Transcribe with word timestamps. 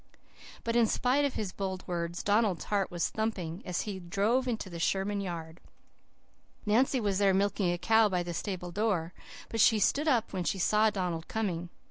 "But 0.63 0.75
in 0.75 0.87
spite 0.87 1.25
of 1.25 1.35
his 1.35 1.51
bold 1.51 1.87
words 1.87 2.23
Donald's 2.23 2.63
heart 2.63 2.89
was 2.89 3.09
thumping 3.09 3.61
as 3.67 3.81
he 3.81 3.99
drove 3.99 4.47
into 4.47 4.67
the 4.67 4.79
Sherman 4.79 5.21
yard. 5.21 5.59
Nancy 6.65 6.99
was 6.99 7.19
there 7.19 7.35
milking 7.35 7.71
a 7.71 7.77
cow 7.77 8.09
by 8.09 8.23
the 8.23 8.33
stable 8.33 8.71
door, 8.71 9.13
but 9.49 9.61
she 9.61 9.77
stood 9.77 10.07
up 10.07 10.33
when 10.33 10.43
she 10.43 10.57
saw 10.57 10.89
Donald 10.89 11.27
coming. 11.27 11.69